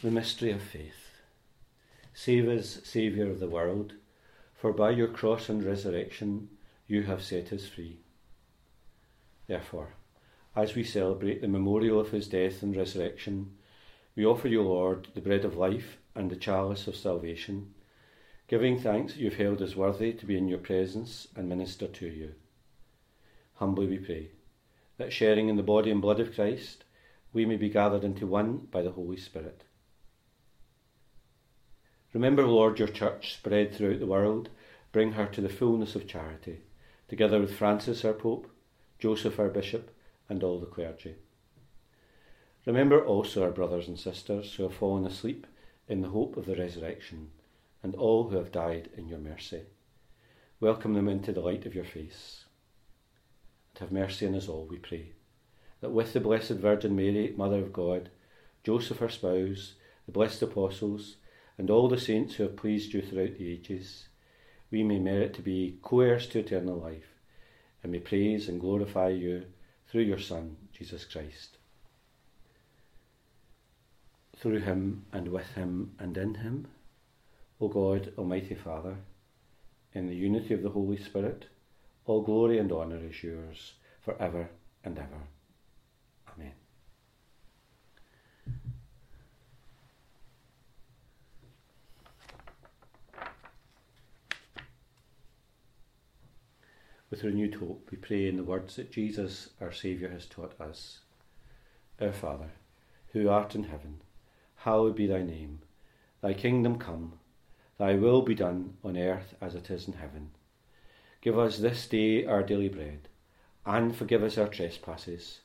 The 0.00 0.10
mystery 0.12 0.52
of 0.52 0.62
faith. 0.62 1.10
Save 2.14 2.48
us, 2.48 2.78
Saviour 2.84 3.28
of 3.28 3.40
the 3.40 3.48
world, 3.48 3.94
for 4.54 4.72
by 4.72 4.90
your 4.90 5.08
cross 5.08 5.48
and 5.48 5.64
resurrection 5.64 6.48
you 6.86 7.02
have 7.02 7.20
set 7.20 7.52
us 7.52 7.66
free. 7.66 7.98
Therefore, 9.48 9.88
as 10.54 10.76
we 10.76 10.84
celebrate 10.84 11.40
the 11.40 11.48
memorial 11.48 11.98
of 11.98 12.12
his 12.12 12.28
death 12.28 12.62
and 12.62 12.76
resurrection, 12.76 13.56
we 14.14 14.24
offer 14.24 14.46
you, 14.46 14.62
Lord, 14.62 15.08
the 15.14 15.20
bread 15.20 15.44
of 15.44 15.56
life 15.56 15.96
and 16.14 16.30
the 16.30 16.36
chalice 16.36 16.86
of 16.86 16.94
salvation, 16.94 17.74
giving 18.46 18.78
thanks 18.78 19.14
that 19.14 19.18
you 19.18 19.30
have 19.30 19.38
held 19.38 19.60
us 19.62 19.74
worthy 19.74 20.12
to 20.12 20.26
be 20.26 20.38
in 20.38 20.46
your 20.46 20.58
presence 20.58 21.26
and 21.34 21.48
minister 21.48 21.88
to 21.88 22.06
you. 22.06 22.34
Humbly 23.54 23.88
we 23.88 23.98
pray 23.98 24.28
that 24.96 25.12
sharing 25.12 25.48
in 25.48 25.56
the 25.56 25.62
body 25.64 25.90
and 25.90 26.00
blood 26.00 26.20
of 26.20 26.36
Christ, 26.36 26.84
we 27.32 27.44
may 27.44 27.56
be 27.56 27.68
gathered 27.68 28.04
into 28.04 28.28
one 28.28 28.68
by 28.70 28.82
the 28.82 28.92
Holy 28.92 29.16
Spirit. 29.16 29.64
Remember, 32.18 32.44
Lord, 32.44 32.80
your 32.80 32.88
church 32.88 33.32
spread 33.32 33.72
throughout 33.72 34.00
the 34.00 34.06
world. 34.06 34.48
Bring 34.90 35.12
her 35.12 35.26
to 35.26 35.40
the 35.40 35.48
fullness 35.48 35.94
of 35.94 36.08
charity, 36.08 36.62
together 37.06 37.38
with 37.38 37.54
Francis, 37.54 38.04
our 38.04 38.12
Pope, 38.12 38.50
Joseph, 38.98 39.38
our 39.38 39.48
Bishop, 39.48 39.96
and 40.28 40.42
all 40.42 40.58
the 40.58 40.66
clergy. 40.66 41.14
Remember 42.66 43.06
also 43.06 43.44
our 43.44 43.52
brothers 43.52 43.86
and 43.86 43.96
sisters 43.96 44.52
who 44.52 44.64
have 44.64 44.74
fallen 44.74 45.06
asleep 45.06 45.46
in 45.86 46.00
the 46.00 46.08
hope 46.08 46.36
of 46.36 46.46
the 46.46 46.56
resurrection, 46.56 47.30
and 47.84 47.94
all 47.94 48.28
who 48.28 48.36
have 48.36 48.50
died 48.50 48.90
in 48.96 49.06
your 49.06 49.20
mercy. 49.20 49.62
welcome 50.58 50.94
them 50.94 51.08
into 51.08 51.30
the 51.30 51.40
light 51.40 51.66
of 51.66 51.74
your 51.76 51.84
face. 51.84 52.46
And 53.70 53.78
have 53.78 53.92
mercy 53.92 54.26
on 54.26 54.34
us 54.34 54.48
all, 54.48 54.66
we 54.68 54.78
pray, 54.78 55.12
that 55.80 55.90
with 55.90 56.14
the 56.14 56.18
Blessed 56.18 56.54
Virgin 56.54 56.96
Mary, 56.96 57.32
Mother 57.36 57.60
of 57.60 57.72
God, 57.72 58.10
Joseph 58.64 58.98
her 58.98 59.08
spouse, 59.08 59.74
the 60.06 60.10
blessed 60.10 60.42
apostles, 60.42 61.14
and 61.58 61.70
all 61.70 61.88
the 61.88 62.00
saints 62.00 62.34
who 62.34 62.44
have 62.44 62.56
pleased 62.56 62.94
you 62.94 63.02
throughout 63.02 63.36
the 63.36 63.52
ages, 63.52 64.06
we 64.70 64.84
may 64.84 64.98
merit 64.98 65.34
to 65.34 65.42
be 65.42 65.78
co 65.82 66.00
heirs 66.00 66.28
to 66.28 66.38
eternal 66.38 66.76
life, 66.76 67.14
and 67.82 67.90
may 67.90 67.98
praise 67.98 68.48
and 68.48 68.60
glorify 68.60 69.08
you 69.08 69.44
through 69.88 70.02
your 70.02 70.18
Son, 70.18 70.56
Jesus 70.72 71.04
Christ. 71.04 71.58
Through 74.36 74.60
him, 74.60 75.04
and 75.12 75.28
with 75.28 75.48
him, 75.54 75.94
and 75.98 76.16
in 76.16 76.34
him, 76.34 76.68
O 77.60 77.66
God, 77.66 78.12
Almighty 78.16 78.54
Father, 78.54 78.96
in 79.92 80.06
the 80.06 80.14
unity 80.14 80.54
of 80.54 80.62
the 80.62 80.70
Holy 80.70 80.96
Spirit, 80.96 81.46
all 82.04 82.22
glory 82.22 82.58
and 82.58 82.70
honour 82.70 83.00
is 83.04 83.22
yours 83.22 83.72
for 84.00 84.20
ever 84.22 84.48
and 84.84 84.96
ever. 84.96 85.22
Amen. 86.34 86.52
With 97.10 97.24
renewed 97.24 97.54
hope, 97.54 97.88
we 97.90 97.96
pray 97.96 98.28
in 98.28 98.36
the 98.36 98.44
words 98.44 98.76
that 98.76 98.92
Jesus, 98.92 99.48
our 99.62 99.72
Saviour, 99.72 100.10
has 100.10 100.26
taught 100.26 100.60
us. 100.60 100.98
Our 101.98 102.12
Father, 102.12 102.50
who 103.12 103.30
art 103.30 103.54
in 103.54 103.64
heaven, 103.64 104.02
hallowed 104.56 104.94
be 104.94 105.06
thy 105.06 105.22
name. 105.22 105.60
Thy 106.20 106.34
kingdom 106.34 106.78
come, 106.78 107.14
thy 107.78 107.94
will 107.94 108.20
be 108.20 108.34
done 108.34 108.76
on 108.84 108.98
earth 108.98 109.34
as 109.40 109.54
it 109.54 109.70
is 109.70 109.86
in 109.86 109.94
heaven. 109.94 110.32
Give 111.22 111.38
us 111.38 111.56
this 111.56 111.86
day 111.86 112.26
our 112.26 112.42
daily 112.42 112.68
bread, 112.68 113.08
and 113.64 113.96
forgive 113.96 114.22
us 114.22 114.36
our 114.36 114.48
trespasses, 114.48 115.40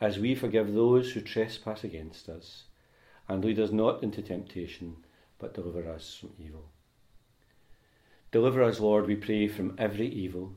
as 0.00 0.18
we 0.18 0.34
forgive 0.34 0.72
those 0.72 1.12
who 1.12 1.20
trespass 1.20 1.84
against 1.84 2.30
us. 2.30 2.64
And 3.28 3.44
lead 3.44 3.60
us 3.60 3.70
not 3.70 4.02
into 4.02 4.22
temptation, 4.22 4.96
but 5.38 5.52
deliver 5.52 5.86
us 5.90 6.16
from 6.18 6.30
evil. 6.38 6.70
Deliver 8.30 8.62
us, 8.62 8.80
Lord, 8.80 9.06
we 9.06 9.14
pray, 9.14 9.46
from 9.46 9.74
every 9.78 10.08
evil 10.08 10.56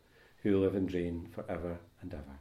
who 0.43 0.59
live 0.59 0.75
and 0.75 0.91
reign 0.91 1.27
for 1.33 1.45
ever 1.49 1.77
and 2.01 2.13
ever. 2.13 2.39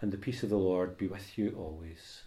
And 0.00 0.12
the 0.12 0.18
peace 0.18 0.42
of 0.42 0.50
the 0.50 0.58
Lord 0.58 0.98
be 0.98 1.06
with 1.06 1.38
you 1.38 1.54
always. 1.56 2.22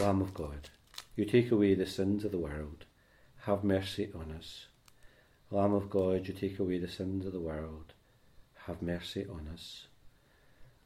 Lamb 0.00 0.20
of 0.20 0.34
God, 0.34 0.68
you 1.16 1.24
take 1.24 1.50
away 1.50 1.74
the 1.74 1.86
sins 1.86 2.24
of 2.26 2.32
the 2.32 2.38
world, 2.38 2.84
have 3.42 3.64
mercy 3.64 4.10
on 4.14 4.32
us. 4.32 4.66
Lamb 5.50 5.72
of 5.72 5.88
God, 5.88 6.28
you 6.28 6.34
take 6.34 6.58
away 6.58 6.78
the 6.78 6.88
sins 6.88 7.24
of 7.24 7.32
the 7.32 7.40
world, 7.40 7.94
have 8.66 8.82
mercy 8.82 9.24
on 9.24 9.48
us. 9.50 9.86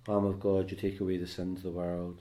Lamb 0.07 0.25
of 0.25 0.39
God, 0.39 0.71
you 0.71 0.77
take 0.77 1.01
away 1.01 1.17
the 1.17 1.27
sins 1.27 1.59
of 1.59 1.63
the 1.65 1.71
world, 1.71 2.21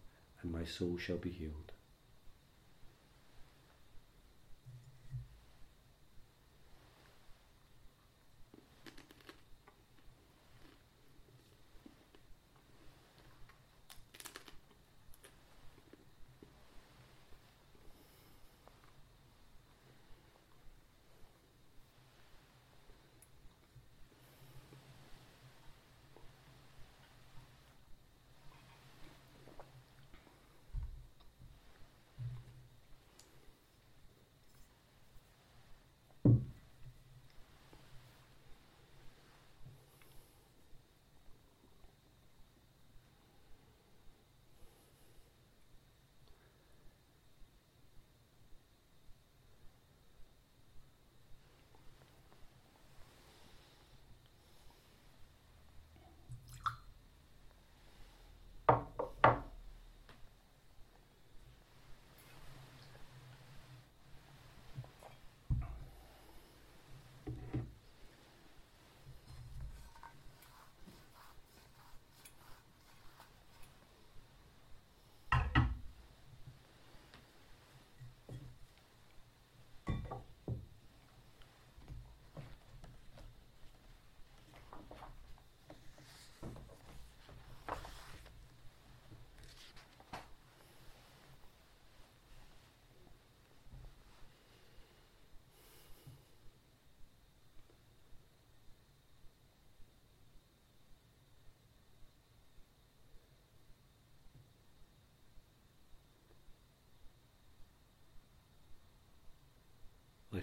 and 0.43 0.51
my 0.51 0.65
soul 0.65 0.97
shall 0.97 1.17
be 1.17 1.29
healed. 1.29 1.70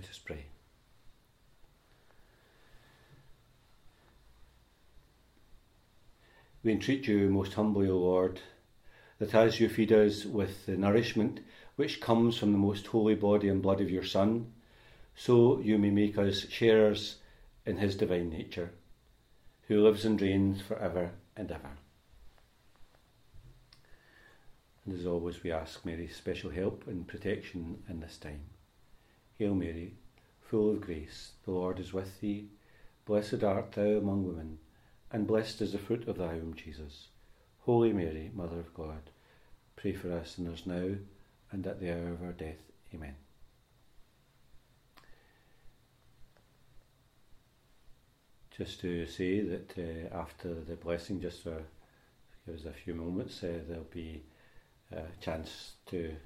Let 0.01 0.11
us 0.11 0.19
pray. 0.19 0.45
We 6.63 6.71
entreat 6.71 7.09
you 7.09 7.29
most 7.31 7.55
humbly, 7.55 7.89
O 7.89 7.99
Lord, 7.99 8.41
that 9.19 9.35
as 9.35 9.59
you 9.59 9.69
feed 9.69 9.93
us 9.93 10.25
with 10.25 10.67
the 10.67 10.77
nourishment 10.77 11.41
which 11.75 12.01
comes 12.01 12.39
from 12.39 12.53
the 12.53 12.59
most 12.59 12.87
holy 12.87 13.17
body 13.17 13.49
and 13.49 13.61
blood 13.61 13.81
of 13.81 13.91
your 13.91 14.05
Son, 14.05 14.53
so 15.17 15.59
you 15.59 15.79
may 15.79 15.91
make 15.91 16.17
us 16.17 16.49
sharers 16.49 17.17
in 17.67 17.79
his 17.79 17.97
divine 17.97 18.31
nature, 18.31 18.71
who 19.67 19.83
lives 19.83 20.05
and 20.05 20.23
reigns 20.23 20.63
for 20.63 20.79
ever 20.79 21.11
and 21.37 21.51
ever. 21.51 21.71
And 24.87 24.97
as 24.97 25.07
always, 25.07 25.43
we 25.43 25.51
ask 25.51 25.85
Mary's 25.85 26.15
special 26.15 26.51
help 26.51 26.87
and 26.87 27.05
protection 27.09 27.83
in 27.89 27.99
this 27.99 28.17
time. 28.17 28.43
Hail 29.38 29.55
Mary, 29.55 29.94
full 30.40 30.70
of 30.70 30.81
grace, 30.81 31.33
the 31.44 31.53
Lord 31.53 31.79
is 31.79 31.92
with 31.92 32.20
thee. 32.20 32.48
Blessed 33.07 33.44
art 33.44 33.72
thou 33.72 33.83
among 33.83 34.27
women, 34.27 34.59
and 35.12 35.27
blessed 35.27 35.62
is 35.62 35.72
the 35.72 35.79
fruit 35.79 36.09
of 36.09 36.18
thy 36.18 36.35
womb, 36.35 36.55
Jesus. 36.55 37.09
Holy 37.61 37.92
Mary, 37.92 38.33
Mother 38.35 38.59
of 38.59 38.74
God, 38.74 39.11
pray 39.77 39.92
for 39.92 40.12
us 40.12 40.33
sinners 40.33 40.64
now 40.66 40.90
and 41.53 41.66
at 41.66 41.81
the 41.81 41.92
hour 41.92 42.09
of 42.09 42.22
our 42.22 42.33
death. 42.33 42.59
Amen. 42.92 43.14
Just 48.57 48.81
to 48.81 49.07
say 49.07 49.40
that 49.40 49.79
uh, 49.79 50.16
after 50.16 50.53
the 50.53 50.74
blessing, 50.74 51.20
just 51.20 51.44
for 51.44 51.62
give 52.44 52.57
us 52.57 52.64
a 52.64 52.72
few 52.72 52.94
moments, 52.94 53.44
uh, 53.44 53.61
there'll 53.68 53.85
be 53.85 54.24
a 54.90 55.03
chance 55.20 55.74
to 55.87 56.16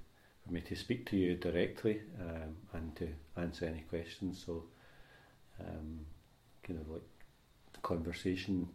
for 0.45 0.53
me 0.53 0.61
to 0.61 0.75
speak 0.75 1.07
to 1.11 1.17
you 1.17 1.35
directly 1.35 2.01
um, 2.21 2.57
and 2.73 2.97
to 2.97 3.09
answer 3.37 3.67
any 3.67 3.81
questions. 3.89 4.43
So, 4.45 4.65
um, 5.61 6.01
kind 6.63 6.81
of 6.81 6.89
like 6.89 7.03
conversation 7.83 8.69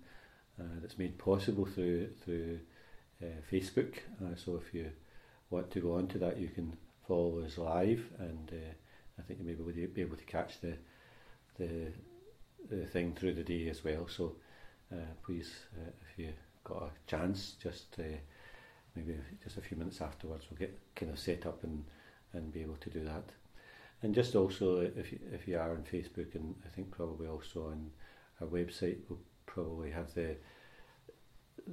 uh, 0.59 0.63
that's 0.81 0.97
made 0.97 1.17
possible 1.17 1.65
through 1.65 2.09
through 2.23 2.59
uh, 3.21 3.41
Facebook. 3.51 3.95
Uh, 4.21 4.35
so 4.35 4.55
if 4.55 4.73
you 4.73 4.91
want 5.49 5.71
to 5.71 5.79
go 5.79 5.95
on 5.95 6.07
to 6.07 6.17
that, 6.19 6.37
you 6.37 6.49
can 6.49 6.75
follow 7.07 7.41
us 7.45 7.57
live, 7.57 8.03
and 8.19 8.51
uh, 8.51 8.73
I 9.19 9.21
think 9.23 9.39
you 9.39 9.45
may 9.45 9.85
be 9.85 10.01
able 10.01 10.17
to 10.17 10.23
catch 10.25 10.59
the 10.61 10.73
the, 11.57 11.91
the 12.69 12.85
thing 12.85 13.15
through 13.15 13.33
the 13.33 13.43
day 13.43 13.67
as 13.69 13.83
well. 13.83 14.07
So 14.07 14.35
uh, 14.91 15.13
please, 15.25 15.51
uh, 15.75 15.89
if 16.11 16.19
you 16.19 16.33
got 16.63 16.83
a 16.83 17.09
chance, 17.09 17.55
just 17.61 17.97
maybe 18.97 19.17
just 19.43 19.57
a 19.57 19.61
few 19.61 19.77
minutes 19.77 20.01
afterwards, 20.01 20.45
we'll 20.49 20.59
get 20.59 20.77
kind 20.95 21.11
of 21.11 21.19
set 21.19 21.45
up 21.45 21.63
and 21.63 21.85
and 22.33 22.51
be 22.51 22.61
able 22.61 22.77
to 22.81 22.89
do 22.89 23.03
that. 23.05 23.29
And 24.03 24.13
just 24.13 24.35
also, 24.35 24.79
if 24.81 25.11
you, 25.11 25.19
if 25.31 25.47
you 25.47 25.57
are 25.57 25.71
on 25.71 25.83
Facebook, 25.91 26.35
and 26.35 26.55
I 26.65 26.69
think 26.69 26.91
probably 26.91 27.27
also 27.27 27.67
on 27.67 27.89
our 28.41 28.47
website, 28.47 28.97
we'll 29.09 29.19
probably 29.45 29.91
have 29.91 30.13
the 30.13 30.35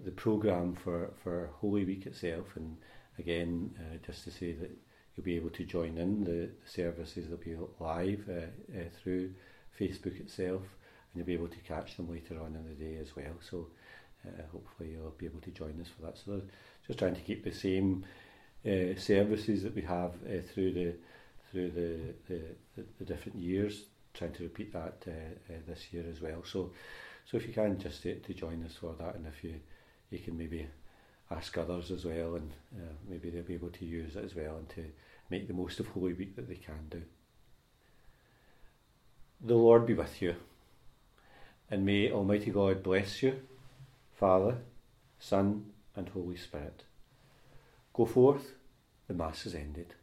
the 0.04 0.10
program 0.10 0.74
for 0.74 1.12
for 1.22 1.50
Holy 1.60 1.84
Week 1.84 2.06
itself. 2.06 2.56
And 2.56 2.76
again, 3.18 3.74
uh, 3.78 3.98
just 4.06 4.24
to 4.24 4.30
say 4.30 4.52
that 4.52 4.70
you'll 5.14 5.24
be 5.24 5.36
able 5.36 5.50
to 5.50 5.64
join 5.64 5.98
in 5.98 6.24
the, 6.24 6.50
the 6.64 6.68
services. 6.68 7.28
They'll 7.28 7.36
be 7.36 7.56
live 7.78 8.24
uh, 8.28 8.78
uh, 8.78 8.84
through 9.02 9.32
Facebook 9.78 10.18
itself, 10.20 10.62
and 10.62 11.16
you'll 11.16 11.26
be 11.26 11.34
able 11.34 11.48
to 11.48 11.58
catch 11.58 11.96
them 11.96 12.10
later 12.10 12.40
on 12.40 12.56
in 12.56 12.64
the 12.68 12.74
day 12.74 12.96
as 13.00 13.14
well. 13.14 13.36
So 13.40 13.68
uh, 14.26 14.42
hopefully 14.50 14.90
you'll 14.92 15.14
be 15.18 15.26
able 15.26 15.40
to 15.40 15.50
join 15.50 15.80
us 15.80 15.88
for 15.94 16.06
that. 16.06 16.18
So 16.18 16.42
just 16.86 16.98
trying 16.98 17.14
to 17.14 17.20
keep 17.20 17.44
the 17.44 17.52
same 17.52 18.04
uh, 18.66 18.96
services 18.96 19.62
that 19.62 19.74
we 19.74 19.82
have 19.82 20.12
uh, 20.26 20.40
through 20.52 20.72
the 20.72 20.94
through 21.50 21.70
the, 21.70 22.34
the, 22.34 22.82
the, 22.98 23.04
different 23.04 23.38
years, 23.38 23.84
trying 24.12 24.32
to 24.32 24.42
repeat 24.42 24.72
that 24.72 25.04
uh, 25.06 25.52
uh, 25.52 25.56
this 25.68 25.92
year 25.92 26.04
as 26.10 26.20
well. 26.20 26.42
So, 26.44 26.72
so 27.24 27.36
if 27.36 27.46
you 27.46 27.52
can 27.52 27.78
just 27.78 28.02
to 28.02 28.34
join 28.34 28.64
us 28.64 28.74
for 28.74 28.92
that, 28.98 29.14
and 29.14 29.26
if 29.26 29.44
you 29.44 29.60
you 30.10 30.18
can 30.18 30.36
maybe 30.36 30.66
ask 31.30 31.56
others 31.56 31.90
as 31.90 32.04
well, 32.04 32.34
and 32.34 32.50
uh, 32.76 32.92
maybe 33.08 33.30
they'll 33.30 33.42
be 33.42 33.54
able 33.54 33.70
to 33.70 33.84
use 33.84 34.16
it 34.16 34.24
as 34.24 34.34
well, 34.34 34.56
and 34.56 34.68
to 34.70 34.84
make 35.30 35.46
the 35.46 35.54
most 35.54 35.80
of 35.80 35.86
Holy 35.88 36.12
Week 36.12 36.34
that 36.36 36.48
they 36.48 36.56
can 36.56 36.88
do. 36.90 37.02
The 39.40 39.54
Lord 39.54 39.86
be 39.86 39.94
with 39.94 40.20
you, 40.20 40.34
and 41.70 41.84
may 41.84 42.10
Almighty 42.10 42.50
God 42.50 42.82
bless 42.82 43.22
you, 43.22 43.40
Father, 44.14 44.56
Son, 45.18 45.66
and 45.96 46.08
Holy 46.08 46.36
Spirit. 46.36 46.84
Go 47.92 48.06
forth, 48.06 48.54
the 49.06 49.14
Mass 49.14 49.46
is 49.46 49.54
ended. 49.54 49.94